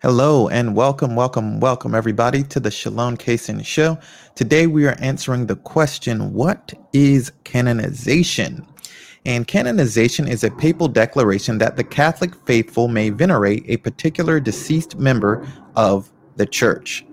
[0.00, 3.98] Hello and welcome, welcome, welcome everybody to the Shalom Kaysen Show.
[4.36, 8.64] Today we are answering the question, what is canonization?
[9.26, 14.96] And canonization is a papal declaration that the Catholic faithful may venerate a particular deceased
[14.98, 17.04] member of the church.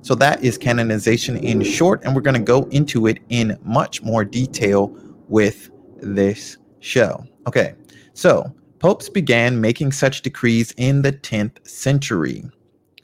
[0.00, 4.02] So that is canonization in short, and we're going to go into it in much
[4.02, 4.88] more detail
[5.28, 7.24] with this show.
[7.46, 7.74] Okay,
[8.14, 8.52] so
[8.82, 12.42] popes began making such decrees in the 10th century.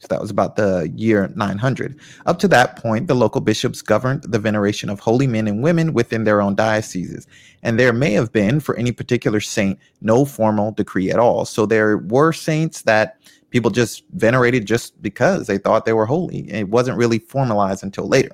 [0.01, 2.01] So that was about the year 900.
[2.27, 5.93] Up to that point, the local bishops governed the veneration of holy men and women
[5.93, 7.29] within their own dioceses.
[7.63, 11.45] And there may have been, for any particular saint, no formal decree at all.
[11.45, 16.51] So there were saints that people just venerated just because they thought they were holy.
[16.51, 18.33] It wasn't really formalized until later.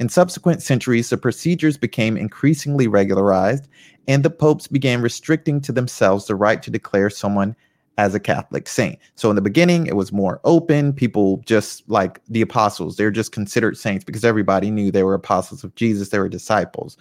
[0.00, 3.68] In subsequent centuries, the procedures became increasingly regularized,
[4.08, 7.54] and the popes began restricting to themselves the right to declare someone
[7.98, 8.98] as a Catholic saint.
[9.14, 10.94] So in the beginning, it was more open.
[10.94, 15.64] People just like the apostles, they're just considered saints because everybody knew they were apostles
[15.64, 16.96] of Jesus, they were disciples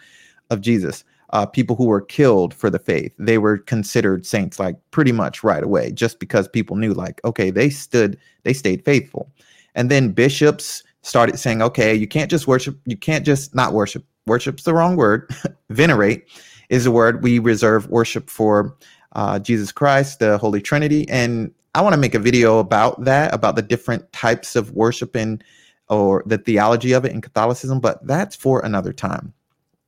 [0.49, 1.05] of Jesus.
[1.29, 5.41] Uh, people who were killed for the faith, they were considered saints like pretty much
[5.41, 9.31] right away, just because people knew, like, okay, they stood, they stayed faithful.
[9.75, 14.05] And then bishops started saying, okay, you can't just worship, you can't just not worship.
[14.25, 15.29] Worship's the wrong word.
[15.69, 16.27] Venerate
[16.69, 18.75] is a word we reserve worship for
[19.13, 21.07] uh, Jesus Christ, the Holy Trinity.
[21.09, 25.15] And I want to make a video about that, about the different types of worship
[25.15, 25.43] and
[25.89, 29.33] or the theology of it in Catholicism, but that's for another time.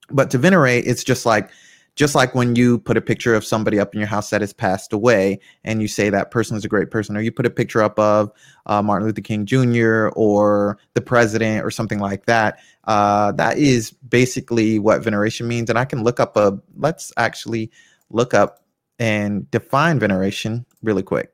[0.09, 1.51] But to venerate, it's just like
[1.95, 4.53] just like when you put a picture of somebody up in your house that has
[4.53, 7.49] passed away and you say that person is a great person, or you put a
[7.49, 8.31] picture up of
[8.65, 10.07] uh, Martin Luther King Jr.
[10.15, 15.69] or the president or something like that, uh, that is basically what veneration means.
[15.69, 17.69] And I can look up a, let's actually
[18.09, 18.63] look up
[18.97, 21.31] and define veneration really quick.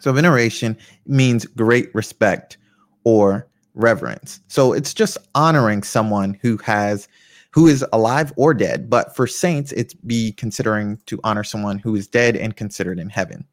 [0.00, 0.76] So, veneration
[1.06, 2.58] means great respect
[3.04, 4.40] or reverence.
[4.48, 7.08] So, it's just honoring someone who has
[7.52, 8.90] who is alive or dead.
[8.90, 13.10] But for saints, it's be considering to honor someone who is dead and considered in
[13.10, 13.46] heaven.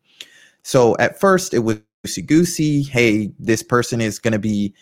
[0.63, 2.83] So at first, it was goosey goosey.
[2.83, 4.73] Hey, this person is going to be,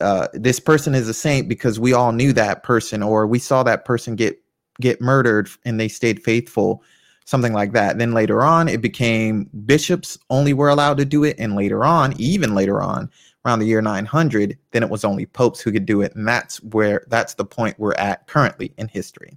[0.00, 3.62] uh, this person is a saint because we all knew that person, or we saw
[3.62, 4.40] that person get
[4.80, 6.82] get murdered and they stayed faithful,
[7.26, 7.96] something like that.
[7.98, 12.12] Then later on, it became bishops only were allowed to do it, and later on,
[12.20, 13.08] even later on,
[13.44, 16.14] around the year 900, then it was only popes who could do it.
[16.14, 19.36] And that's where that's the point we're at currently in history.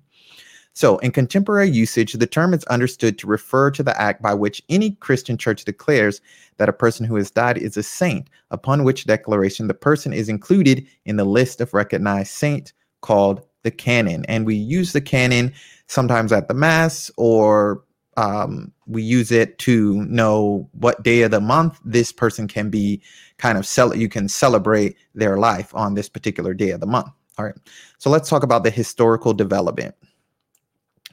[0.73, 4.62] So, in contemporary usage, the term is understood to refer to the act by which
[4.69, 6.22] any Christian church declares
[6.57, 10.29] that a person who has died is a saint, upon which declaration the person is
[10.29, 14.23] included in the list of recognized saints called the canon.
[14.25, 15.51] And we use the canon
[15.88, 17.84] sometimes at the Mass or
[18.17, 23.01] um, we use it to know what day of the month this person can be
[23.38, 27.09] kind of sell you can celebrate their life on this particular day of the month
[27.38, 27.55] all right?
[27.97, 29.95] So let's talk about the historical development.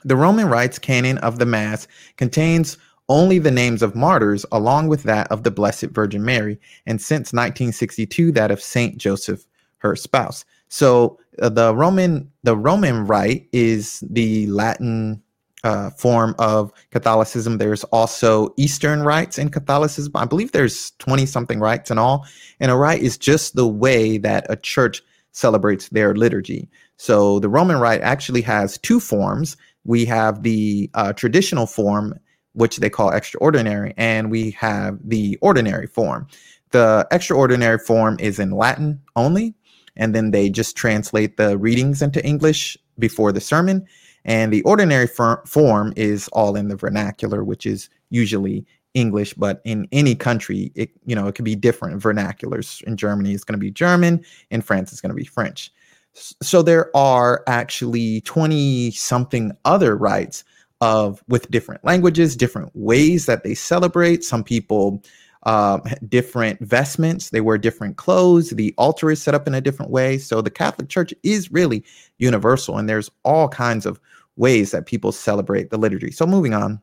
[0.04, 2.76] The roman rites canon of the mass contains
[3.08, 7.34] only the names of martyrs along with that of the blessed virgin mary and since
[7.34, 9.44] 1962 that of saint joseph
[9.78, 10.44] her spouse.
[10.68, 15.22] So uh, the roman the roman rite is the latin
[15.64, 17.58] uh, form of Catholicism.
[17.58, 20.12] There's also Eastern rites in Catholicism.
[20.14, 22.26] I believe there's 20 something rites in all.
[22.60, 26.68] And a rite is just the way that a church celebrates their liturgy.
[26.96, 29.56] So the Roman rite actually has two forms.
[29.84, 32.18] We have the uh, traditional form,
[32.52, 36.28] which they call extraordinary, and we have the ordinary form.
[36.70, 39.54] The extraordinary form is in Latin only,
[39.96, 43.86] and then they just translate the readings into English before the sermon
[44.24, 49.88] and the ordinary form is all in the vernacular, which is usually English, but in
[49.92, 52.82] any country, it you know it could be different vernaculars.
[52.84, 54.24] In Germany, it's going to be German.
[54.50, 55.72] In France, it's going to be French.
[56.14, 60.44] So there are actually twenty something other rites
[60.80, 64.22] of with different languages, different ways that they celebrate.
[64.22, 65.02] Some people
[65.44, 67.30] uh, different vestments.
[67.30, 68.50] They wear different clothes.
[68.50, 70.18] The altar is set up in a different way.
[70.18, 71.84] So the Catholic Church is really
[72.18, 74.00] universal, and there's all kinds of
[74.36, 76.10] ways that people celebrate the liturgy.
[76.10, 76.80] So moving on,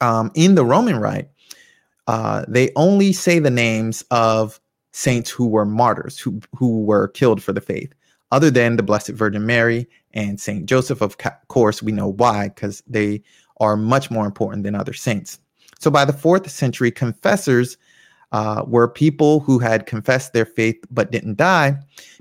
[0.00, 1.28] um, in the Roman Rite,
[2.06, 4.60] uh, they only say the names of
[4.92, 7.92] saints who were martyrs, who who were killed for the faith,
[8.30, 11.00] other than the Blessed Virgin Mary and Saint Joseph.
[11.00, 11.16] Of
[11.48, 13.22] course, we know why, because they
[13.58, 15.38] are much more important than other saints.
[15.82, 17.76] So by the fourth century, confessors
[18.30, 21.76] uh, were people who had confessed their faith but didn't die,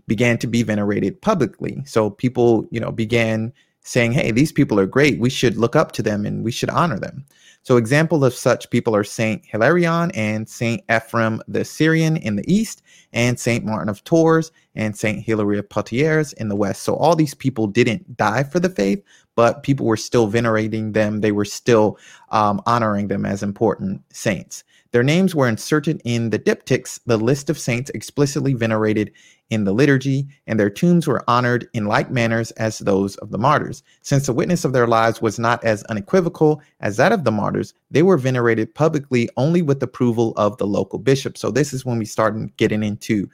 [0.07, 1.83] began to be venerated publicly.
[1.85, 5.19] So people, you know, began saying, hey, these people are great.
[5.19, 7.23] We should look up to them and we should honor them.
[7.63, 12.51] So, examples of such people are Saint Hilarion and Saint Ephrem the Syrian in the
[12.51, 12.81] east,
[13.13, 16.81] and Saint Martin of Tours and Saint Hilary of Poitiers in the west.
[16.81, 19.03] So, all these people didn't die for the faith,
[19.41, 21.21] but people were still venerating them.
[21.21, 21.97] They were still
[22.29, 24.63] um, honoring them as important saints.
[24.91, 29.11] Their names were inserted in the diptychs, the list of saints explicitly venerated
[29.49, 33.39] in the liturgy, and their tombs were honored in like manners as those of the
[33.39, 33.81] martyrs.
[34.03, 37.73] Since the witness of their lives was not as unequivocal as that of the martyrs,
[37.89, 41.35] they were venerated publicly only with approval of the local bishop.
[41.35, 43.27] So this is when we start getting into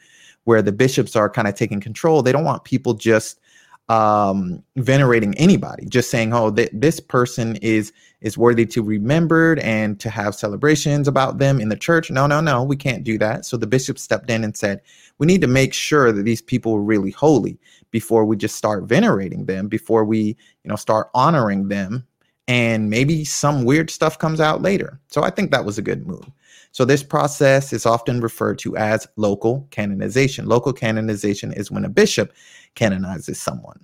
[0.45, 2.21] where the bishops are kind of taking control.
[2.21, 3.41] They don't want people just
[3.89, 9.59] um, venerating anybody, just saying, "Oh, th- this person is is worthy to be remembered
[9.59, 13.17] and to have celebrations about them in the church." No, no, no, we can't do
[13.19, 13.45] that.
[13.45, 14.81] So the bishop stepped in and said,
[15.19, 17.59] "We need to make sure that these people are really holy
[17.91, 20.35] before we just start venerating them, before we, you
[20.65, 22.05] know, start honoring them,
[22.47, 26.05] and maybe some weird stuff comes out later." So I think that was a good
[26.05, 26.29] move.
[26.71, 30.45] So this process is often referred to as local canonization.
[30.45, 32.33] Local canonization is when a bishop
[32.77, 33.81] canonizes someone.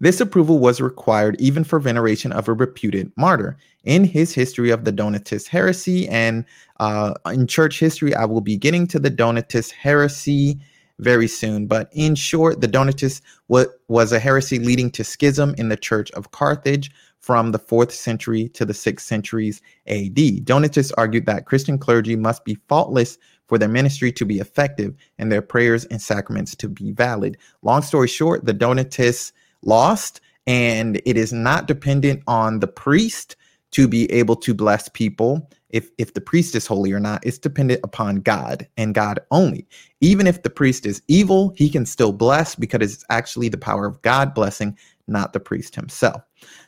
[0.00, 3.56] This approval was required even for veneration of a reputed martyr.
[3.84, 6.44] In his history of the Donatist heresy and
[6.80, 10.58] uh, in church history, I will be getting to the Donatist heresy
[10.98, 11.66] very soon.
[11.66, 16.30] But in short, the Donatist was a heresy leading to schism in the Church of
[16.30, 16.90] Carthage
[17.20, 20.44] from the 4th century to the 6th centuries AD.
[20.44, 25.30] Donatists argued that Christian clergy must be faultless for their ministry to be effective and
[25.30, 27.36] their prayers and sacraments to be valid.
[27.62, 29.32] Long story short, the Donatists
[29.62, 33.36] lost, and it is not dependent on the priest
[33.72, 35.50] to be able to bless people.
[35.70, 39.66] If, if the priest is holy or not, it's dependent upon God and God only.
[40.00, 43.84] Even if the priest is evil, he can still bless because it's actually the power
[43.84, 44.78] of God blessing,
[45.08, 46.22] not the priest himself.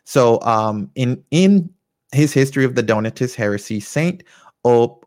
[0.04, 1.70] So, um, in in
[2.12, 4.22] his history of the Donatist heresy, Saint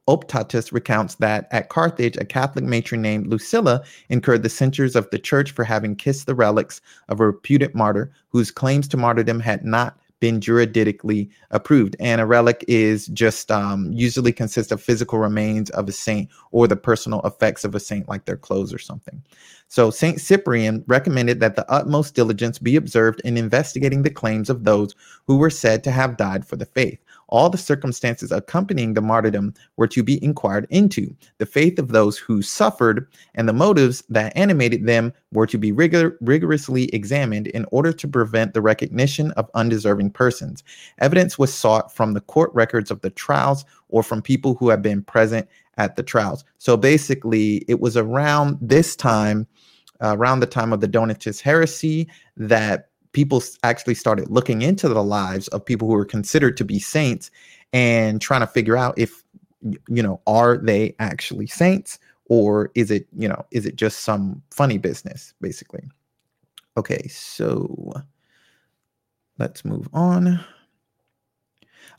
[0.07, 5.19] Optatus recounts that at Carthage, a Catholic matron named Lucilla incurred the censures of the
[5.19, 9.63] church for having kissed the relics of a reputed martyr whose claims to martyrdom had
[9.63, 11.95] not been juridically approved.
[11.99, 16.67] And a relic is just um, usually consists of physical remains of a saint or
[16.67, 19.21] the personal effects of a saint, like their clothes or something.
[19.67, 24.63] So Saint Cyprian recommended that the utmost diligence be observed in investigating the claims of
[24.63, 24.95] those
[25.25, 26.99] who were said to have died for the faith
[27.31, 31.15] all the circumstances accompanying the martyrdom were to be inquired into.
[31.39, 35.71] The faith of those who suffered and the motives that animated them were to be
[35.71, 40.63] rigor- rigorously examined in order to prevent the recognition of undeserving persons.
[40.99, 44.81] Evidence was sought from the court records of the trials or from people who had
[44.81, 46.43] been present at the trials.
[46.57, 49.47] So basically, it was around this time,
[50.01, 55.03] uh, around the time of the Donatist heresy, that people actually started looking into the
[55.03, 57.31] lives of people who were considered to be saints
[57.73, 59.23] and trying to figure out if
[59.87, 64.41] you know are they actually saints or is it you know is it just some
[64.51, 65.83] funny business basically?
[66.77, 67.93] Okay so
[69.37, 70.39] let's move on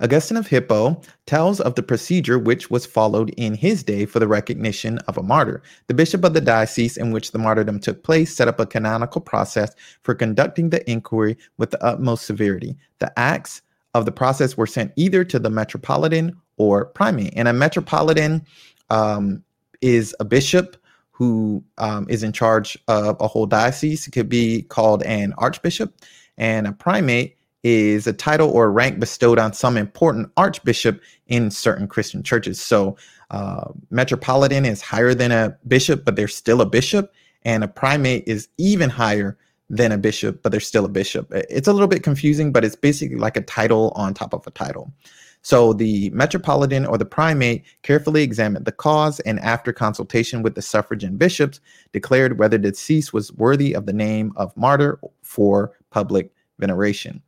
[0.03, 4.27] Augustine of Hippo tells of the procedure which was followed in his day for the
[4.27, 5.63] recognition of a martyr.
[5.87, 9.21] The bishop of the diocese in which the martyrdom took place set up a canonical
[9.21, 9.73] process
[10.03, 12.77] for conducting the inquiry with the utmost severity.
[12.99, 13.63] The acts
[13.95, 17.35] of the process were sent either to the metropolitan or primate.
[17.37, 18.45] And a metropolitan
[18.91, 19.45] um,
[19.83, 20.77] is a bishop
[21.13, 24.09] who um, is in charge of a whole diocese.
[24.09, 25.95] It could be called an archbishop.
[26.39, 31.87] And a primate is a title or rank bestowed on some important archbishop in certain
[31.87, 32.61] Christian churches.
[32.61, 32.97] So,
[33.31, 38.25] uh, metropolitan is higher than a bishop, but they're still a bishop, and a primate
[38.27, 39.39] is even higher
[39.71, 41.33] than a bishop, but they're still a bishop.
[41.33, 44.51] It's a little bit confusing, but it's basically like a title on top of a
[44.51, 44.93] title.
[45.41, 50.63] So the metropolitan or the primate carefully examined the cause and, after consultation with the
[50.63, 51.59] suffragan bishops,
[51.93, 57.23] declared whether the deceased was worthy of the name of martyr for public veneration.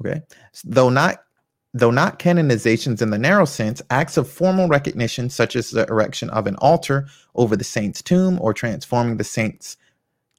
[0.00, 0.20] Okay.
[0.64, 1.18] Though not
[1.74, 6.30] though not canonizations in the narrow sense, acts of formal recognition, such as the erection
[6.30, 9.76] of an altar over the saint's tomb or transforming the saint's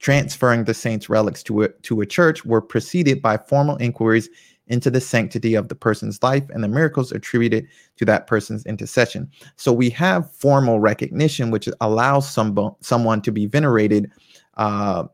[0.00, 4.28] transferring the saint's relics to a, to a church, were preceded by formal inquiries
[4.68, 9.30] into the sanctity of the person's life and the miracles attributed to that person's intercession.
[9.56, 14.10] So we have formal recognition, which allows some, someone to be venerated,
[14.56, 15.04] uh,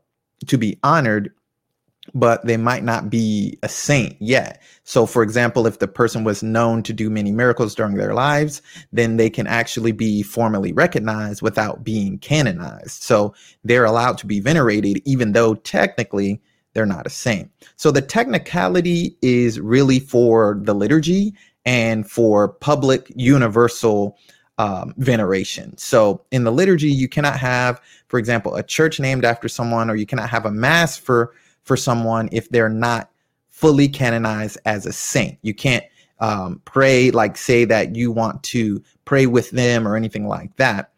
[0.45, 1.31] to be honored
[2.13, 4.61] but they might not be a saint yet.
[4.83, 8.61] So, for example, if the person was known to do many miracles during their lives,
[8.91, 13.03] then they can actually be formally recognized without being canonized.
[13.03, 13.33] So,
[13.63, 16.41] they're allowed to be venerated, even though technically
[16.75, 17.49] they're not a saint.
[17.77, 21.33] So the technicality is really for the liturgy
[21.65, 24.17] and for public universal
[24.57, 25.77] um, veneration.
[25.77, 29.95] So in the liturgy, you cannot have, for example, a church named after someone, or
[29.95, 31.33] you cannot have a mass for
[31.65, 33.11] for someone if they're not
[33.49, 35.37] fully canonized as a saint.
[35.41, 35.83] You can't
[36.19, 40.91] um, pray like say that you want to pray with them or anything like that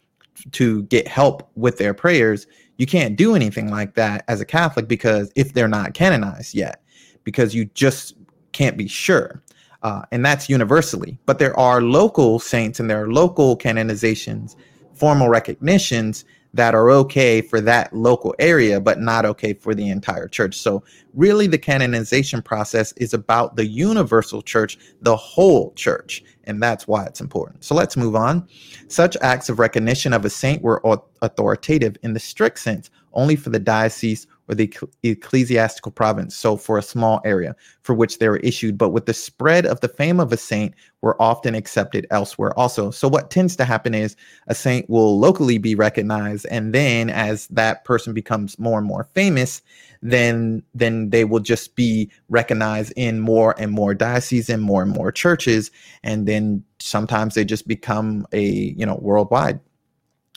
[0.52, 2.46] to get help with their prayers.
[2.78, 6.84] You can't do anything like that as a Catholic because if they're not canonized yet,
[7.24, 8.16] because you just
[8.52, 9.42] can't be sure
[9.84, 11.18] uh, and that's universally.
[11.26, 14.56] But there are local saints and there are local canonizations,
[14.94, 20.28] formal recognitions that are okay for that local area, but not okay for the entire
[20.28, 20.58] church.
[20.58, 26.88] So, really, the canonization process is about the universal church, the whole church, and that's
[26.88, 27.64] why it's important.
[27.64, 28.48] So, let's move on.
[28.88, 30.82] Such acts of recognition of a saint were
[31.22, 34.74] authoritative in the strict sense only for the diocese or the
[35.04, 39.14] ecclesiastical province, so for a small area for which they were issued, but with the
[39.14, 42.90] spread of the fame of a saint, were often accepted elsewhere also.
[42.90, 44.16] So what tends to happen is
[44.48, 49.08] a saint will locally be recognized, and then as that person becomes more and more
[49.14, 49.62] famous,
[50.02, 54.92] then then they will just be recognized in more and more dioceses and more and
[54.92, 55.72] more churches,
[56.04, 59.60] and then sometimes they just become a you know worldwide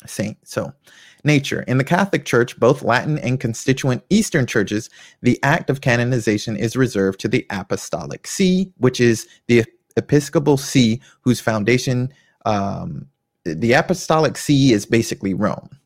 [0.07, 0.37] saint.
[0.45, 0.73] So
[1.25, 1.63] nature.
[1.63, 4.91] In the Catholic Church, both Latin and constituent Eastern churches,
[5.23, 9.65] the act of canonization is reserved to the Apostolic See, which is the
[9.97, 12.13] Episcopal See, whose foundation,
[12.47, 13.07] um,
[13.45, 15.80] the Apostolic See is basically Rome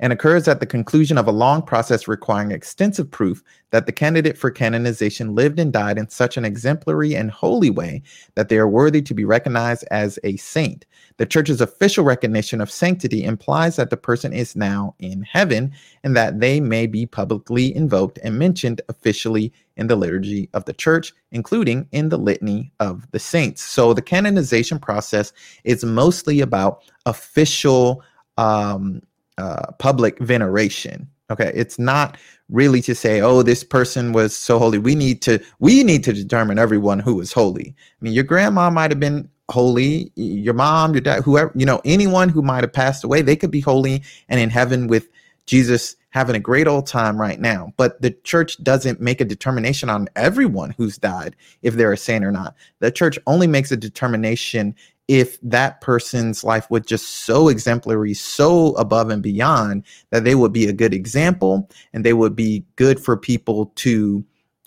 [0.00, 4.38] and occurs at the conclusion of a long process requiring extensive proof that the candidate
[4.38, 8.02] for canonization lived and died in such an exemplary and holy way
[8.34, 10.86] that they are worthy to be recognized as a saint.
[11.18, 15.72] The church's official recognition of sanctity implies that the person is now in heaven
[16.04, 20.72] and that they may be publicly invoked and mentioned officially in the liturgy of the
[20.72, 23.62] church, including in the litany of the saints.
[23.62, 25.32] So the canonization process
[25.64, 28.02] is mostly about official
[28.36, 29.00] um,
[29.38, 31.08] uh, public veneration.
[31.30, 32.16] Okay, it's not
[32.48, 34.78] really to say, oh, this person was so holy.
[34.78, 37.74] We need to we need to determine everyone who is holy.
[37.76, 41.80] I mean, your grandma might have been holy, your mom, your dad, whoever, you know,
[41.84, 45.08] anyone who might have passed away, they could be holy and in heaven with
[45.46, 47.72] Jesus having a great old time right now.
[47.76, 52.24] But the church doesn't make a determination on everyone who's died if they're a saint
[52.24, 52.54] or not.
[52.80, 54.74] The church only makes a determination
[55.08, 60.52] if that person's life was just so exemplary, so above and beyond that they would
[60.52, 64.24] be a good example and they would be good for people to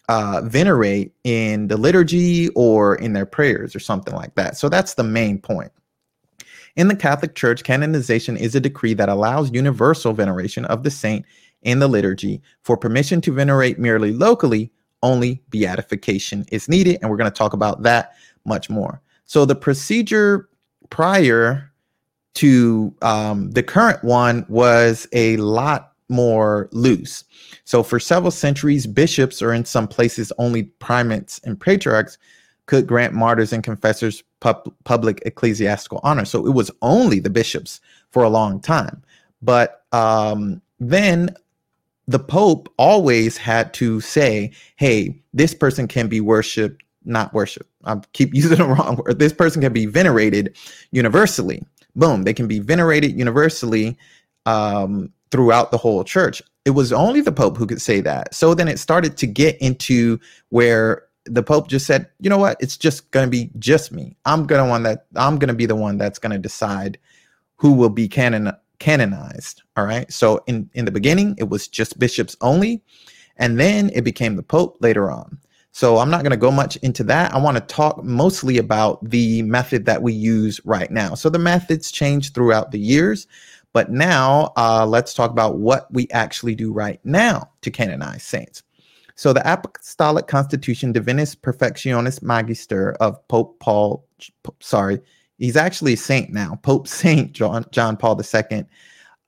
[0.07, 4.57] uh, venerate in the liturgy or in their prayers or something like that.
[4.57, 5.71] So that's the main point.
[6.75, 11.25] In the Catholic Church, canonization is a decree that allows universal veneration of the saint
[11.63, 12.41] in the liturgy.
[12.63, 14.71] For permission to venerate merely locally,
[15.03, 16.99] only beatification is needed.
[17.01, 18.13] And we're going to talk about that
[18.45, 19.01] much more.
[19.29, 20.49] So the procedure
[20.89, 21.71] prior
[22.33, 27.25] to um, the current one was a lot more loose.
[27.63, 32.17] So for several centuries, bishops, or in some places only primates and patriarchs,
[32.65, 36.25] could grant martyrs and confessors pub- public ecclesiastical honor.
[36.25, 39.03] So it was only the bishops for a long time.
[39.43, 41.35] But um, then
[42.07, 47.68] the Pope always had to say, hey, this person can be worshiped not worship.
[47.85, 49.19] I keep using the wrong word.
[49.19, 50.55] This person can be venerated
[50.91, 51.63] universally.
[51.95, 53.97] Boom, they can be venerated universally
[54.45, 56.41] um, throughout the whole church.
[56.65, 58.33] It was only the Pope who could say that.
[58.33, 60.19] So then it started to get into
[60.49, 62.57] where the Pope just said, you know what?
[62.59, 64.17] It's just going to be just me.
[64.25, 66.97] I'm gonna one that I'm going to be the one that's going to decide
[67.57, 69.63] who will be canon canonized.
[69.75, 70.11] All right.
[70.11, 72.81] So in in the beginning, it was just bishops only,
[73.37, 75.39] and then it became the Pope later on.
[75.71, 77.33] So I'm not going to go much into that.
[77.33, 81.13] I want to talk mostly about the method that we use right now.
[81.13, 83.27] So the methods change throughout the years,
[83.71, 88.63] but now uh, let's talk about what we actually do right now to canonize saints.
[89.15, 94.07] So the Apostolic Constitution Divinis Perfectionis Magister of Pope Paul,
[94.59, 94.99] sorry,
[95.37, 98.65] he's actually a saint now, Pope Saint John, John Paul II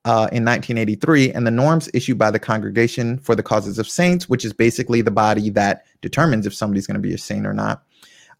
[0.04, 4.28] uh, in 1983, and the norms issued by the Congregation for the Causes of Saints,
[4.28, 7.54] which is basically the body that determines if somebody's going to be a saint or
[7.54, 7.84] not,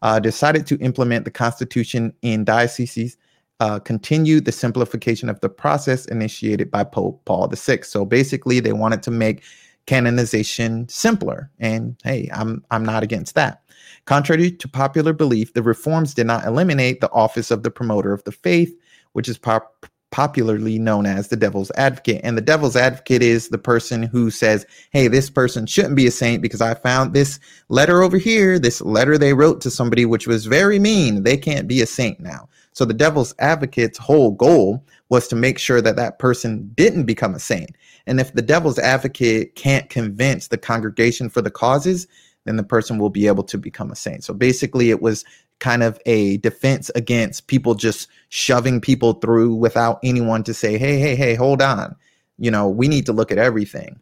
[0.01, 3.15] uh, decided to implement the Constitution in dioceses,
[3.61, 7.81] uh, continue the simplification of the process initiated by Pope Paul VI.
[7.83, 9.43] So basically, they wanted to make
[9.85, 13.61] canonization simpler, and hey, I'm I'm not against that.
[14.05, 18.23] Contrary to popular belief, the reforms did not eliminate the office of the promoter of
[18.25, 18.73] the faith,
[19.13, 22.21] which is pop- popularly known as the devil's advocate.
[22.23, 26.11] And the devil's advocate is the person who says, Hey, this person shouldn't be a
[26.11, 27.39] saint because I found this
[27.69, 31.23] letter over here, this letter they wrote to somebody, which was very mean.
[31.23, 32.47] They can't be a saint now.
[32.73, 37.33] So the devil's advocate's whole goal was to make sure that that person didn't become
[37.33, 37.71] a saint.
[38.05, 42.05] And if the devil's advocate can't convince the congregation for the causes,
[42.45, 44.23] then the person will be able to become a saint.
[44.23, 45.25] So basically, it was
[45.63, 50.99] kind of a defense against people just shoving people through without anyone to say, hey,
[50.99, 51.95] hey, hey, hold on.
[52.37, 53.97] You know, we need to look at everything.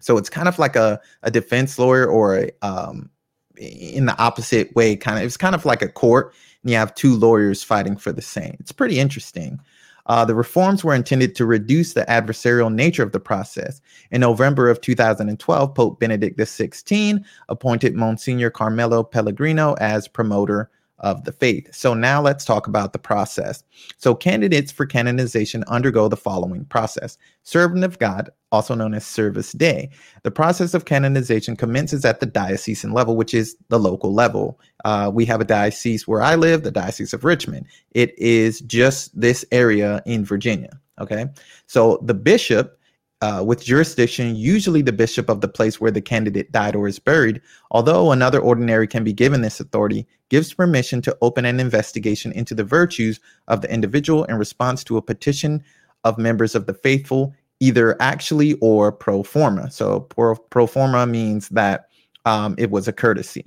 [0.00, 3.08] So it's kind of like a, a defense lawyer or a, um,
[3.56, 6.94] in the opposite way, kind of, it's kind of like a court and you have
[6.94, 8.54] two lawyers fighting for the same.
[8.60, 9.60] It's pretty interesting.
[10.04, 13.80] Uh, the reforms were intended to reduce the adversarial nature of the process.
[14.10, 20.70] In November of 2012, Pope Benedict XVI appointed Monsignor Carmelo Pellegrino as promoter
[21.04, 21.72] of the faith.
[21.72, 23.62] So now let's talk about the process.
[23.98, 27.18] So candidates for canonization undergo the following process.
[27.42, 29.90] Servant of God, also known as Servus Dei.
[30.22, 34.58] The process of canonization commences at the diocesan level, which is the local level.
[34.86, 37.66] Uh, we have a diocese where I live, the Diocese of Richmond.
[37.90, 40.80] It is just this area in Virginia.
[40.98, 41.26] Okay.
[41.66, 42.78] So the bishop
[43.24, 46.98] uh, with jurisdiction, usually the bishop of the place where the candidate died or is
[46.98, 47.40] buried,
[47.70, 52.54] although another ordinary can be given this authority, gives permission to open an investigation into
[52.54, 55.64] the virtues of the individual in response to a petition
[56.04, 59.70] of members of the faithful, either actually or pro forma.
[59.70, 61.88] So, pro, pro forma means that
[62.26, 63.46] um, it was a courtesy.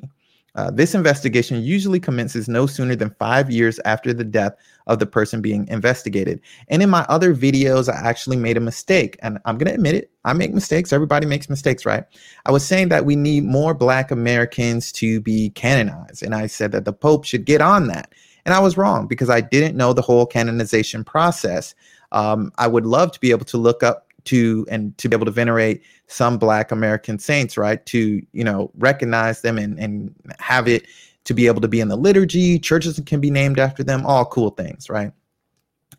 [0.58, 4.54] Uh, this investigation usually commences no sooner than five years after the death
[4.88, 6.42] of the person being investigated.
[6.68, 9.94] And in my other videos, I actually made a mistake, and I'm going to admit
[9.94, 10.10] it.
[10.26, 10.92] I make mistakes.
[10.92, 12.06] Everybody makes mistakes, right?
[12.48, 16.72] I was saying that we need more Black Americans to be canonized, and I said
[16.72, 18.12] that the Pope should get on that.
[18.44, 21.76] And I was wrong because I didn't know the whole canonization process.
[22.14, 25.26] Um, I would love to be able to look up to and to be able
[25.26, 27.86] to venerate some black american saints right?
[27.88, 30.86] To you know recognize them and and have it
[31.26, 32.58] to be able to be in the liturgy.
[32.58, 35.12] Churches can be named after them all cool things right?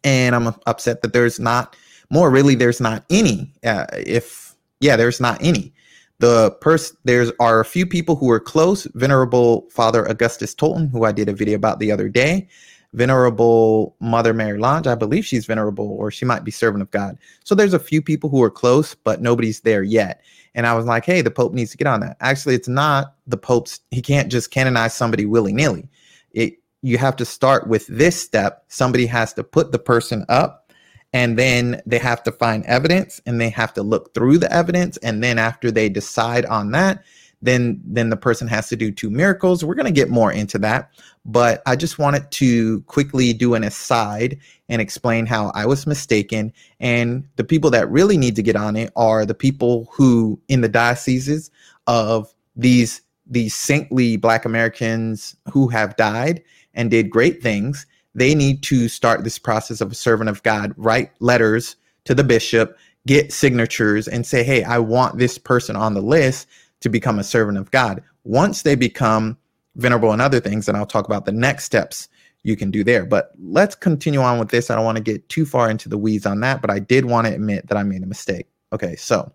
[0.04, 1.76] And i'm upset that there's not
[2.10, 2.30] more.
[2.30, 5.72] Really there's not any uh, if yeah there's not any.
[6.20, 8.86] The person there's are a few people who are close.
[8.94, 12.48] Venerable father augustus tolton who i did a video about the other day
[12.94, 14.86] Venerable Mother Mary Lange.
[14.86, 17.18] I believe she's venerable, or she might be servant of God.
[17.44, 20.22] So there's a few people who are close, but nobody's there yet.
[20.54, 22.16] And I was like, hey, the Pope needs to get on that.
[22.20, 23.80] Actually, it's not the Pope's.
[23.90, 25.88] He can't just canonize somebody willy nilly.
[26.32, 28.64] It you have to start with this step.
[28.68, 30.72] Somebody has to put the person up,
[31.12, 34.96] and then they have to find evidence, and they have to look through the evidence,
[34.98, 37.04] and then after they decide on that,
[37.42, 39.64] then then the person has to do two miracles.
[39.64, 40.90] We're going to get more into that
[41.28, 46.52] but i just wanted to quickly do an aside and explain how i was mistaken.
[46.80, 50.62] And the people that really need to get on it are the people who in
[50.62, 51.50] the dioceses
[51.86, 56.42] of these these saintly black americans who have died
[56.74, 60.72] and did great things they need to start this process of a servant of god
[60.76, 65.94] write letters to the bishop get signatures and say hey i want this person on
[65.94, 66.46] the list
[66.80, 68.02] to become a servant of God.
[68.24, 69.36] Once they become
[69.76, 72.08] venerable in other things, and I'll talk about the next steps
[72.42, 73.04] you can do there.
[73.04, 74.70] But let's continue on with this.
[74.70, 77.04] I don't want to get too far into the weeds on that, but I did
[77.04, 78.46] want to admit that I made a mistake.
[78.72, 79.32] Okay, so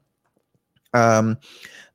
[0.93, 1.37] um,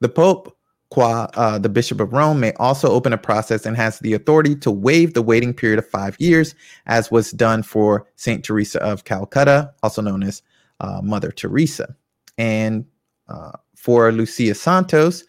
[0.00, 0.56] the Pope,
[0.90, 4.54] qua uh, the Bishop of Rome, may also open a process and has the authority
[4.56, 6.54] to waive the waiting period of five years,
[6.86, 10.42] as was done for Saint Teresa of Calcutta, also known as
[10.80, 11.94] uh, Mother Teresa.
[12.36, 12.86] And
[13.28, 15.24] uh, for Lucia Santos,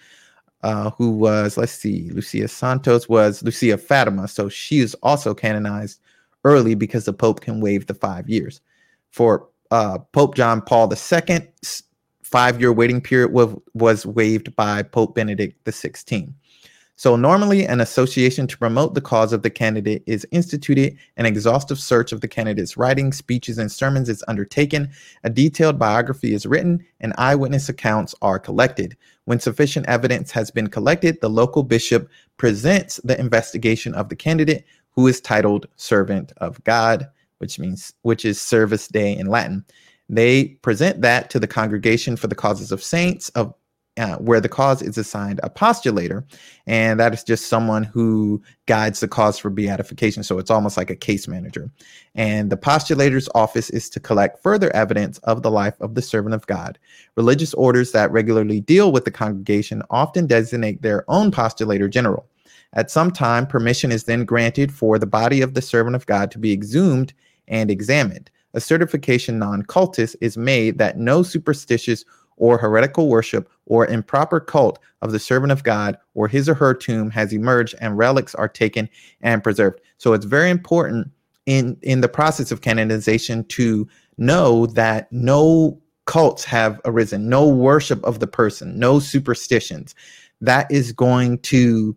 [0.64, 4.28] uh, who was, let's see, Lucia Santos was Lucia Fatima.
[4.28, 6.00] So she is also canonized
[6.44, 8.60] early because the Pope can waive the five years.
[9.12, 11.48] For uh, Pope John Paul II,
[12.24, 16.34] five year waiting period was, was waived by Pope Benedict XVI.
[17.00, 21.80] So, normally, an association to promote the cause of the candidate is instituted, an exhaustive
[21.80, 24.92] search of the candidate's writings, speeches, and sermons is undertaken,
[25.24, 28.98] a detailed biography is written, and eyewitness accounts are collected.
[29.24, 34.66] When sufficient evidence has been collected, the local bishop presents the investigation of the candidate,
[34.92, 37.08] who is titled Servant of God,
[37.38, 39.64] which means which is Servus Dei in Latin.
[40.10, 43.54] They present that to the Congregation for the Causes of Saints of
[44.00, 46.24] uh, where the cause is assigned a postulator,
[46.66, 50.24] and that is just someone who guides the cause for beatification.
[50.24, 51.70] So it's almost like a case manager.
[52.16, 56.34] And the postulator's office is to collect further evidence of the life of the servant
[56.34, 56.80] of God.
[57.18, 62.26] Religious orders that regularly deal with the congregation often designate their own postulator general.
[62.74, 66.32] At some time, permission is then granted for the body of the servant of God
[66.32, 67.14] to be exhumed
[67.48, 68.32] and examined.
[68.56, 72.04] a certification non cultus is made that no superstitious
[72.40, 76.74] or heretical worship or improper cult of the servant of God or his or her
[76.74, 78.90] tomb has emerged and relics are taken
[79.22, 79.80] and preserved.
[79.98, 81.12] So it's very important
[81.46, 88.04] in in the process of canonization to know that no cults have arisen, no worship
[88.04, 89.94] of the person, no superstitions.
[90.42, 91.96] That is going to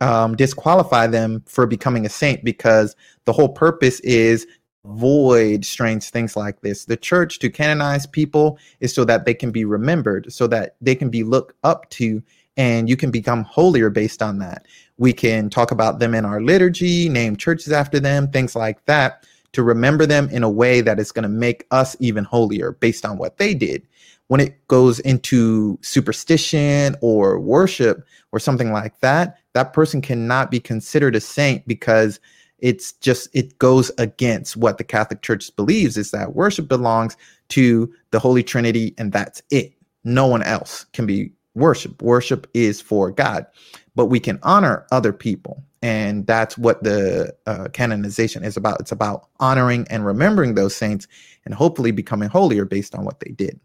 [0.00, 4.46] um, disqualify them for becoming a saint because the whole purpose is
[4.84, 6.84] avoid strange things like this.
[6.84, 10.94] The church to canonize people is so that they can be remembered, so that they
[10.94, 12.22] can be looked up to,
[12.56, 14.66] and you can become holier based on that.
[14.98, 19.26] We can talk about them in our liturgy, name churches after them, things like that,
[19.52, 23.04] to remember them in a way that is going to make us even holier based
[23.04, 23.86] on what they did.
[24.28, 30.60] When it goes into superstition or worship or something like that, that person cannot be
[30.60, 32.20] considered a saint because
[32.64, 37.16] it's just it goes against what the catholic church believes is that worship belongs
[37.48, 39.72] to the holy trinity and that's it.
[40.02, 43.46] No one else can be worship worship is for god
[43.94, 45.62] but we can honor other people.
[45.82, 48.80] And that's what the uh, canonization is about.
[48.80, 51.06] It's about honoring and remembering those saints
[51.44, 53.60] and hopefully becoming holier based on what they did.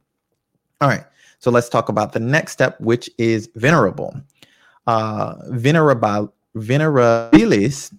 [0.82, 1.06] All right.
[1.40, 4.14] So let's talk about the next step which is venerable.
[4.86, 7.94] Uh, venerable venerabilis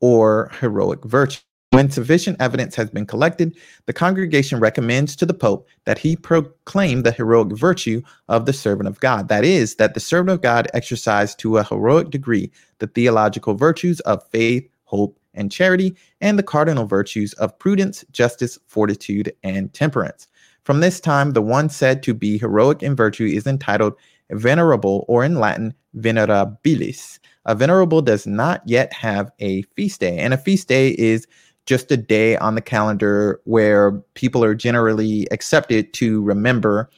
[0.00, 1.40] or heroic virtue.
[1.70, 7.02] When sufficient evidence has been collected, the congregation recommends to the Pope that he proclaim
[7.02, 9.28] the heroic virtue of the servant of God.
[9.28, 14.00] That is, that the servant of God exercise to a heroic degree the theological virtues
[14.00, 20.26] of faith, hope, and charity, and the cardinal virtues of prudence, justice, fortitude, and temperance.
[20.64, 23.94] From this time, the one said to be heroic in virtue is entitled
[24.30, 27.18] venerable, or in Latin, venerabilis.
[27.46, 31.26] A venerable does not yet have a feast day, and a feast day is
[31.66, 36.88] just a day on the calendar where people are generally accepted to remember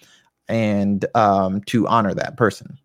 [0.48, 2.79] and um, to honor that person.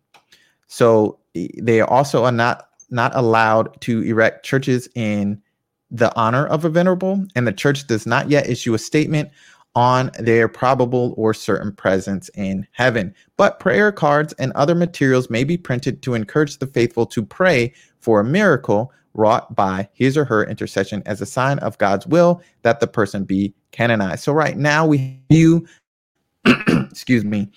[0.66, 5.42] So they also are not not allowed to erect churches in
[5.90, 9.30] the honor of a venerable, and the church does not yet issue a statement
[9.76, 13.14] on their probable or certain presence in heaven.
[13.36, 17.74] But prayer cards and other materials may be printed to encourage the faithful to pray
[18.00, 22.42] for a miracle wrought by his or her intercession as a sign of God's will
[22.62, 24.24] that the person be canonized.
[24.24, 25.66] So right now we view,
[26.46, 27.50] excuse me,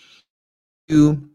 [0.90, 1.30] two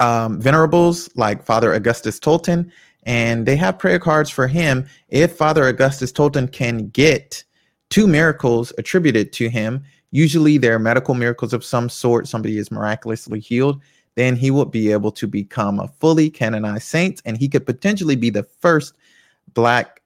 [0.00, 2.68] um, venerables like Father Augustus Tolton,
[3.04, 4.86] and they have prayer cards for him.
[5.08, 7.44] If Father Augustus Tolton can get
[7.90, 12.26] two miracles attributed to him, Usually, there are medical miracles of some sort.
[12.26, 13.80] Somebody is miraculously healed.
[14.16, 18.16] Then he would be able to become a fully canonized saint, and he could potentially
[18.16, 18.94] be the first
[19.54, 20.02] black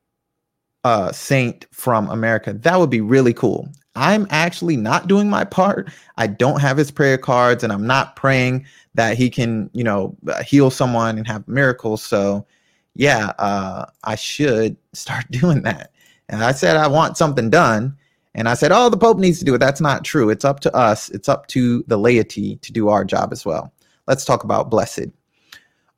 [0.84, 2.52] uh, saint from America.
[2.52, 3.68] That would be really cool.
[3.96, 5.90] I'm actually not doing my part.
[6.16, 10.16] I don't have his prayer cards, and I'm not praying that he can, you know,
[10.44, 12.02] heal someone and have miracles.
[12.02, 12.46] So,
[12.94, 15.92] yeah, uh, I should start doing that.
[16.28, 17.96] And I said I want something done.
[18.34, 19.58] And I said, oh, the Pope needs to do it.
[19.58, 20.28] That's not true.
[20.28, 23.72] It's up to us, it's up to the laity to do our job as well.
[24.06, 25.06] Let's talk about blessed.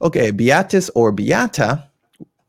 [0.03, 1.89] Okay, beatus or beata.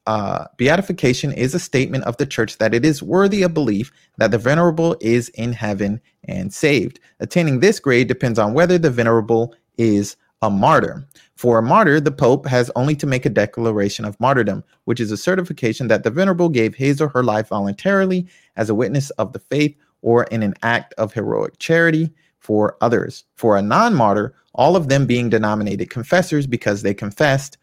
[0.06, 4.32] Uh, beatification is a statement of the church that it is worthy of belief that
[4.32, 7.00] the venerable is in heaven and saved.
[7.20, 11.08] Attaining this grade depends on whether the venerable is a martyr.
[11.36, 15.12] For a martyr, the Pope has only to make a declaration of martyrdom, which is
[15.12, 19.34] a certification that the venerable gave his or her life voluntarily as a witness of
[19.34, 23.26] the faith or in an act of heroic charity for others.
[23.36, 27.58] For a non martyr, all of them being denominated confessors because they confessed,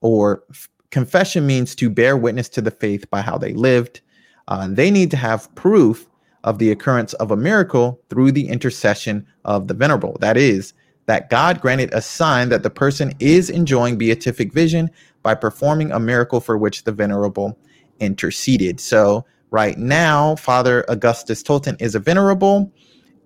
[0.00, 4.00] or f- confession means to bear witness to the faith by how they lived.
[4.48, 6.08] Uh, they need to have proof
[6.44, 10.16] of the occurrence of a miracle through the intercession of the venerable.
[10.20, 10.72] That is,
[11.08, 14.90] that God granted a sign that the person is enjoying beatific vision
[15.22, 17.58] by performing a miracle for which the venerable
[17.98, 18.78] interceded.
[18.78, 22.70] So, right now, Father Augustus Tolton is a venerable.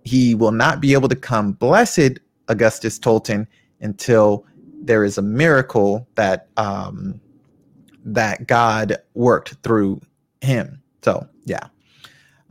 [0.05, 3.49] He will not be able to come blessed Augustus Tolton
[3.81, 4.47] until
[4.83, 7.21] there is a miracle that um,
[8.05, 10.01] that God worked through
[10.41, 10.81] him.
[11.03, 11.67] So, yeah.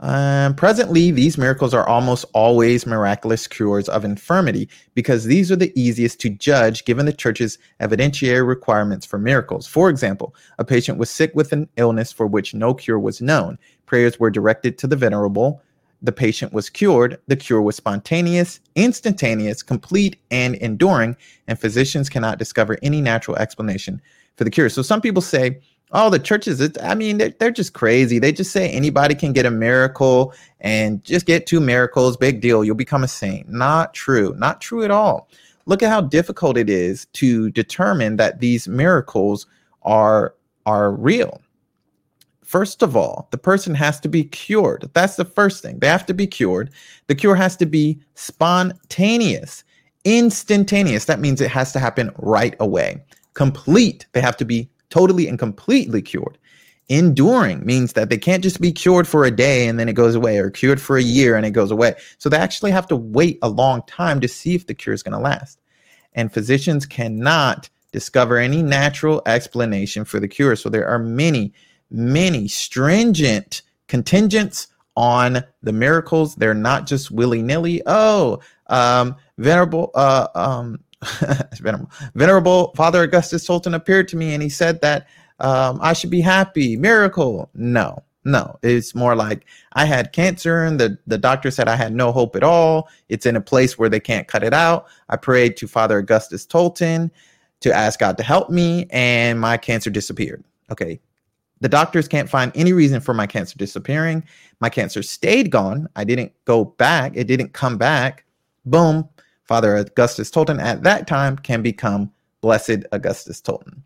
[0.02, 5.72] Um, presently, these miracles are almost always miraculous cures of infirmity because these are the
[5.80, 9.68] easiest to judge given the church's evidentiary requirements for miracles.
[9.68, 13.58] For example, a patient was sick with an illness for which no cure was known.
[13.86, 15.62] Prayers were directed to the venerable.
[16.02, 17.20] The patient was cured.
[17.28, 24.02] The cure was spontaneous, instantaneous, complete, and enduring, and physicians cannot discover any natural explanation
[24.36, 24.68] for the cure.
[24.68, 25.60] So some people say,
[25.92, 28.18] Oh, the churches, it's, I mean, they're, they're just crazy.
[28.18, 32.64] They just say anybody can get a miracle and just get two miracles, big deal.
[32.64, 33.48] You'll become a saint.
[33.48, 34.34] Not true.
[34.38, 35.28] Not true at all.
[35.66, 39.46] Look at how difficult it is to determine that these miracles
[39.82, 40.34] are
[40.66, 41.40] are real.
[42.44, 44.90] First of all, the person has to be cured.
[44.94, 45.78] That's the first thing.
[45.78, 46.70] They have to be cured.
[47.06, 49.64] The cure has to be spontaneous,
[50.04, 51.06] instantaneous.
[51.06, 53.02] That means it has to happen right away.
[53.34, 54.06] Complete.
[54.12, 56.38] They have to be totally and completely cured.
[56.88, 60.14] Enduring means that they can't just be cured for a day and then it goes
[60.14, 61.94] away, or cured for a year and it goes away.
[62.18, 65.02] So they actually have to wait a long time to see if the cure is
[65.02, 65.58] going to last.
[66.12, 70.56] And physicians cannot discover any natural explanation for the cure.
[70.56, 71.52] So there are many
[71.92, 76.34] many stringent contingents on the miracles.
[76.34, 77.82] They're not just willy nilly.
[77.86, 80.80] Oh, um, venerable, uh, um,
[81.60, 85.06] venerable, venerable Father Augustus Tolton appeared to me and he said that
[85.40, 86.76] um, I should be happy.
[86.76, 87.50] Miracle.
[87.54, 88.58] No, no.
[88.62, 92.36] It's more like I had cancer and the, the doctor said I had no hope
[92.36, 92.88] at all.
[93.08, 94.86] It's in a place where they can't cut it out.
[95.08, 97.10] I prayed to Father Augustus Tolton
[97.60, 100.44] to ask God to help me and my cancer disappeared.
[100.70, 101.00] Okay,
[101.62, 104.24] the doctors can't find any reason for my cancer disappearing.
[104.60, 105.88] My cancer stayed gone.
[105.94, 107.12] I didn't go back.
[107.14, 108.24] It didn't come back.
[108.64, 109.08] Boom.
[109.44, 113.82] Father Augustus Tolton at that time can become Blessed Augustus Tolton.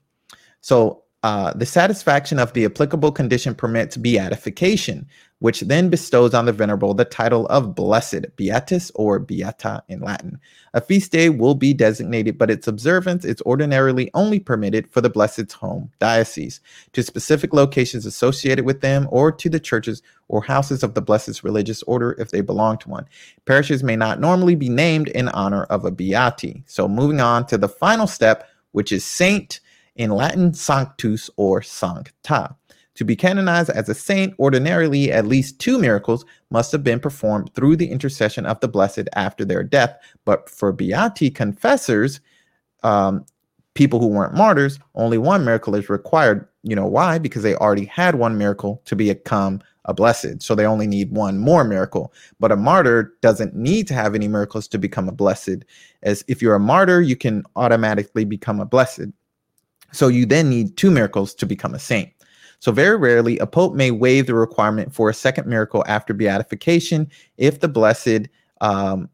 [0.61, 5.07] So uh, the satisfaction of the applicable condition permits beatification,
[5.39, 10.39] which then bestows on the venerable the title of blessed, beatus or beata in Latin.
[10.73, 15.11] A feast day will be designated, but its observance is ordinarily only permitted for the
[15.11, 16.61] blessed's home diocese,
[16.93, 21.45] to specific locations associated with them, or to the churches or houses of the blessed's
[21.45, 23.07] religious order if they belong to one.
[23.45, 26.63] Parishes may not normally be named in honor of a beati.
[26.67, 29.61] So moving on to the final step, which is saint
[29.97, 32.57] in Latin sanctus or sancta.
[32.97, 37.53] To be canonized as a saint, ordinarily at least two miracles must have been performed
[37.55, 39.97] through the intercession of the blessed after their death.
[40.25, 42.21] But for beati confessors,
[42.83, 43.25] um,
[43.75, 46.49] people who weren't martyrs, only one miracle is required.
[46.63, 47.19] You know why?
[47.19, 50.43] Because they already had one miracle to become a blessed.
[50.43, 52.15] So they only need one more miracle.
[52.41, 55.65] But a martyr doesn't need to have any miracles to become a blessed.
[56.03, 59.09] As if you're a martyr, you can automatically become a blessed.
[59.93, 62.16] So you then need two miracles to become a saint.
[62.61, 67.11] So very rarely a pope may waive the requirement for a second miracle after beatification
[67.37, 68.29] if the blessed
[68.61, 69.09] um,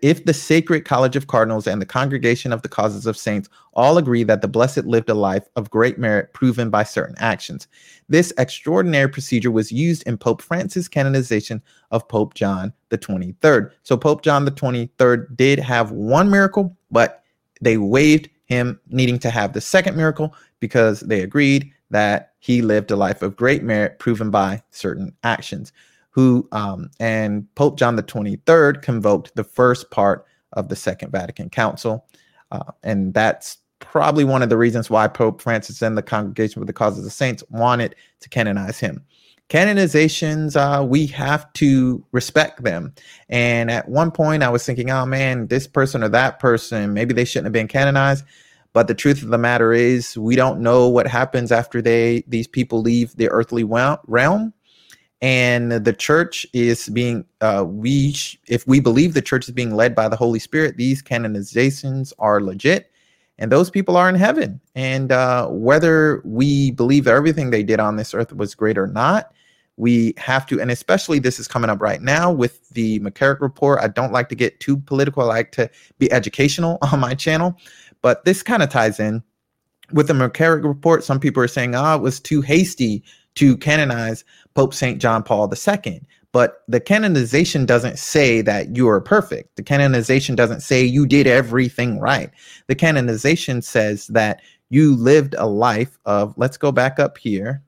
[0.00, 3.98] if the sacred college of cardinals and the congregation of the causes of saints all
[3.98, 7.68] agree that the blessed lived a life of great merit proven by certain actions.
[8.08, 13.96] This extraordinary procedure was used in pope francis canonization of pope john the 23rd so
[13.96, 17.22] pope john the 23rd did have one miracle but
[17.60, 22.90] they waived him needing to have the second miracle because they agreed that he lived
[22.90, 25.72] a life of great merit proven by certain actions.
[26.10, 31.50] Who um, and Pope John the 23rd convoked the first part of the Second Vatican
[31.50, 32.06] Council,
[32.50, 36.66] uh, and that's probably one of the reasons why Pope Francis and the Congregation for
[36.66, 39.04] the Cause of the Saints wanted to canonize him.
[39.50, 42.94] Canonizations uh, we have to respect them.
[43.28, 47.14] And at one point i was thinking oh man this person or that person maybe
[47.14, 48.24] they shouldn't have been canonized
[48.76, 52.46] but the truth of the matter is we don't know what happens after they these
[52.46, 54.52] people leave the earthly realm
[55.22, 59.74] and the church is being uh, we sh- if we believe the church is being
[59.74, 62.92] led by the holy spirit these canonizations are legit
[63.38, 64.60] and those people are in heaven.
[64.74, 69.32] And uh, whether we believe everything they did on this earth was great or not,
[69.76, 73.80] we have to, and especially this is coming up right now with the McCarrick report.
[73.80, 75.22] I don't like to get too political.
[75.22, 77.56] I like to be educational on my channel,
[78.06, 79.20] but this kind of ties in
[79.90, 81.02] with the McCarrick report.
[81.02, 83.02] Some people are saying, ah, oh, it was too hasty
[83.34, 84.22] to canonize
[84.54, 85.00] Pope St.
[85.00, 86.00] John Paul II.
[86.30, 89.56] But the canonization doesn't say that you are perfect.
[89.56, 92.30] The canonization doesn't say you did everything right.
[92.68, 97.60] The canonization says that you lived a life of, let's go back up here.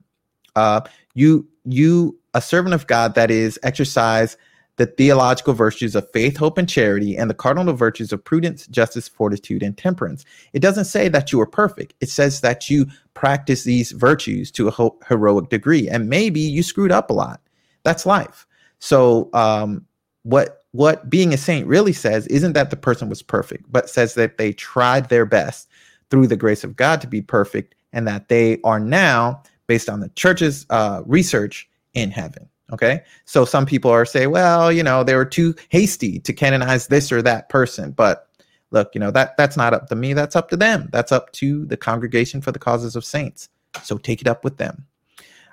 [0.55, 0.79] Uh,
[1.15, 4.37] you you a servant of God that is exercise
[4.79, 9.09] the theological virtues of faith, hope, and charity, and the cardinal virtues of prudence, justice,
[9.09, 10.23] fortitude, and temperance.
[10.53, 11.95] It doesn't say that you are perfect.
[11.99, 16.63] It says that you practice these virtues to a ho- heroic degree, and maybe you
[16.63, 17.41] screwed up a lot.
[17.83, 18.47] That's life.
[18.79, 19.85] So, um,
[20.23, 24.13] what what being a saint really says isn't that the person was perfect, but says
[24.13, 25.67] that they tried their best
[26.09, 29.99] through the grace of God to be perfect, and that they are now based on
[29.99, 32.47] the church's uh, research in heaven.
[32.71, 33.01] Okay.
[33.25, 37.11] So some people are say, well, you know, they were too hasty to canonize this
[37.11, 37.91] or that person.
[37.91, 38.27] But
[38.71, 40.13] look, you know, that that's not up to me.
[40.13, 40.89] That's up to them.
[40.91, 43.49] That's up to the congregation for the causes of saints.
[43.83, 44.85] So take it up with them.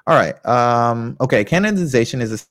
[0.06, 0.44] All right.
[0.46, 1.44] Um, okay.
[1.44, 2.46] Canonization is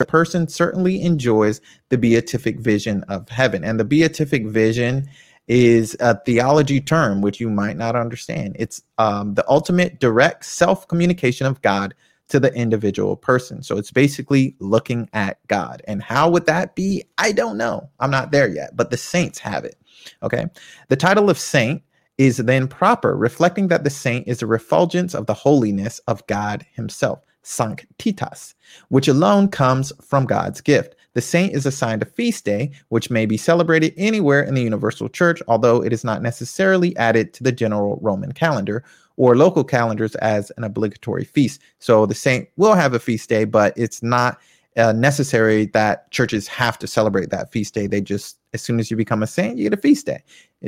[0.00, 3.64] a person certainly enjoys the beatific vision of heaven.
[3.64, 5.08] And the beatific vision
[5.48, 8.54] is a theology term which you might not understand.
[8.58, 11.94] It's um, the ultimate direct self communication of God
[12.28, 13.62] to the individual person.
[13.62, 15.82] So it's basically looking at God.
[15.88, 17.04] And how would that be?
[17.18, 17.88] I don't know.
[18.00, 19.76] I'm not there yet, but the saints have it.
[20.22, 20.46] Okay.
[20.88, 21.82] The title of saint
[22.18, 26.66] is then proper, reflecting that the saint is a refulgence of the holiness of God
[26.72, 28.54] himself, sanctitas,
[28.88, 30.96] which alone comes from God's gift.
[31.14, 35.08] The saint is assigned a feast day, which may be celebrated anywhere in the universal
[35.08, 38.84] church, although it is not necessarily added to the general Roman calendar
[39.18, 41.60] or local calendars as an obligatory feast.
[41.80, 44.38] So the saint will have a feast day, but it's not
[44.76, 47.88] uh, necessary that churches have to celebrate that feast day.
[47.88, 50.22] They just, as soon as you become a saint, you get a feast day.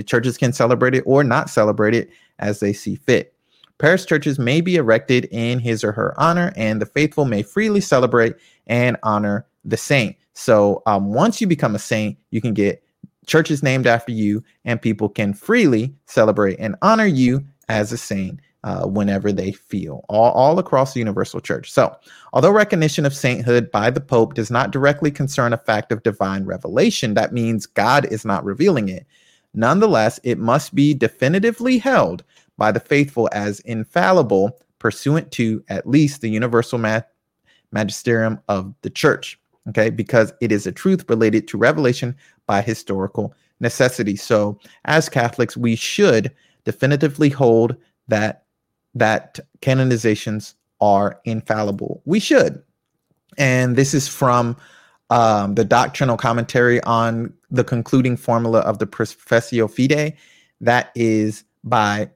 [0.04, 2.10] Churches can celebrate it or not celebrate it
[2.40, 3.32] as they see fit.
[3.78, 7.80] Parish churches may be erected in his or her honor, and the faithful may freely
[7.80, 8.34] celebrate
[8.66, 10.16] and honor the saint.
[10.34, 12.82] So um, once you become a saint, you can get
[13.26, 18.40] churches named after you, and people can freely celebrate and honor you as a saint
[18.64, 21.72] uh, whenever they feel, all, all across the universal church.
[21.72, 21.96] So,
[22.34, 26.44] although recognition of sainthood by the Pope does not directly concern a fact of divine
[26.44, 29.06] revelation, that means God is not revealing it.
[29.54, 32.22] Nonetheless, it must be definitively held
[32.58, 37.04] by the faithful as infallible, pursuant to at least the universal mag-
[37.72, 43.34] magisterium of the church okay, because it is a truth related to revelation by historical
[43.60, 44.16] necessity.
[44.16, 46.32] So, as Catholics, we should
[46.64, 47.76] definitively hold
[48.08, 48.44] that
[48.94, 52.02] that canonizations are infallible.
[52.04, 52.62] We should,
[53.38, 54.56] and this is from
[55.10, 60.16] um, the doctrinal commentary on the concluding formula of the Professio Fidei.
[60.60, 62.10] That is by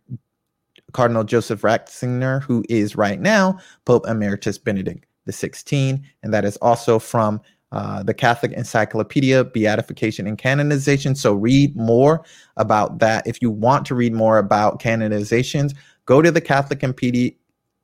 [0.92, 6.98] Cardinal Joseph Ratzinger, who is right now Pope Emeritus Benedict 16, and that is also
[6.98, 7.40] from
[7.74, 11.16] uh, the Catholic Encyclopedia, Beatification and Canonization.
[11.16, 12.24] So read more
[12.56, 13.26] about that.
[13.26, 15.74] If you want to read more about canonizations,
[16.06, 17.32] go to the Catholic Encyclopedia,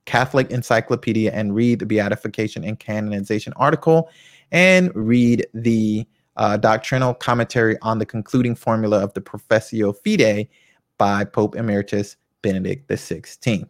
[0.06, 4.08] Catholic Encyclopedia and read the Beatification and Canonization article
[4.52, 10.48] and read the uh, doctrinal commentary on the concluding formula of the Professio Fidei
[10.98, 13.68] by Pope Emeritus Benedict XVI.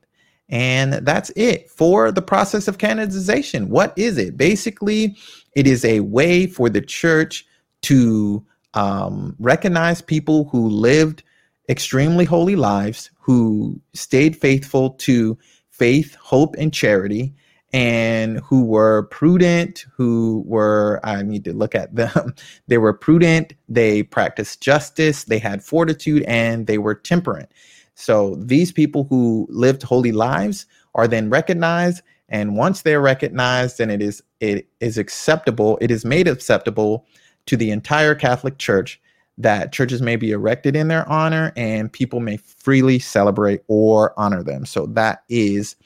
[0.50, 3.70] And that's it for the process of canonization.
[3.70, 4.36] What is it?
[4.36, 5.16] Basically,
[5.54, 7.46] it is a way for the church
[7.82, 11.22] to um, recognize people who lived
[11.68, 15.38] extremely holy lives, who stayed faithful to
[15.70, 17.32] faith, hope, and charity,
[17.72, 22.34] and who were prudent, who were, I need to look at them,
[22.68, 27.52] they were prudent, they practiced justice, they had fortitude, and they were temperate.
[28.00, 33.90] So these people who lived holy lives are then recognized, and once they're recognized, then
[33.90, 35.78] it is it is acceptable.
[35.80, 37.06] It is made acceptable
[37.46, 39.00] to the entire Catholic Church
[39.38, 44.42] that churches may be erected in their honor and people may freely celebrate or honor
[44.42, 44.66] them.
[44.66, 45.76] So that is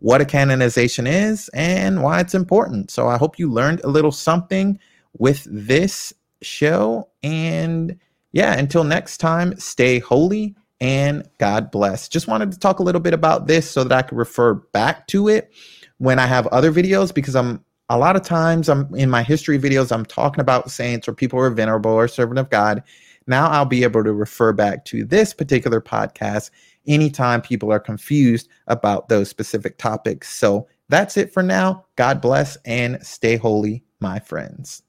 [0.00, 2.90] what a canonization is and why it's important.
[2.90, 4.78] So I hope you learned a little something
[5.18, 7.08] with this show.
[7.22, 7.98] And
[8.32, 12.08] yeah, until next time, stay holy and God bless.
[12.08, 15.06] Just wanted to talk a little bit about this so that I could refer back
[15.08, 15.52] to it
[15.98, 19.58] when I have other videos because I'm a lot of times I'm in my history
[19.58, 22.82] videos I'm talking about saints or people who are venerable or servant of God.
[23.26, 26.50] Now I'll be able to refer back to this particular podcast
[26.86, 30.34] anytime people are confused about those specific topics.
[30.34, 31.86] So that's it for now.
[31.96, 34.82] God bless and stay holy, my friends.